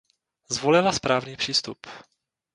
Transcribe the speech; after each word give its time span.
Zvolila 0.49 0.91
správný 0.93 1.35
přístup. 1.35 1.87